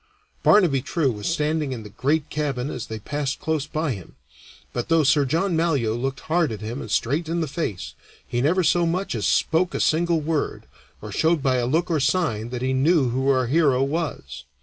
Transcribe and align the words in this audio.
Barnaby 0.41 0.81
True 0.81 1.11
was 1.11 1.27
standing 1.27 1.73
in 1.73 1.83
the 1.83 1.89
great 1.91 2.31
cabin 2.31 2.71
as 2.71 2.87
they 2.87 2.97
passed 2.97 3.39
close 3.39 3.67
by 3.67 3.91
him; 3.91 4.15
but 4.73 4.89
though 4.89 5.03
Sir 5.03 5.25
John 5.25 5.55
Malyoe 5.55 5.93
looked 5.93 6.21
hard 6.21 6.51
at 6.51 6.59
him 6.59 6.81
and 6.81 6.89
straight 6.89 7.29
in 7.29 7.39
the 7.39 7.47
face, 7.47 7.93
he 8.27 8.41
never 8.41 8.63
so 8.63 8.87
much 8.87 9.13
as 9.13 9.27
spoke 9.27 9.75
a 9.75 9.79
single 9.79 10.19
word, 10.19 10.63
or 11.03 11.11
showed 11.11 11.43
by 11.43 11.57
a 11.57 11.67
look 11.67 11.91
or 11.91 11.97
a 11.97 12.01
sign 12.01 12.49
that 12.49 12.63
he 12.63 12.73
knew 12.73 13.09
who 13.09 13.29
our 13.29 13.45
hero 13.45 13.83
was. 13.83 14.45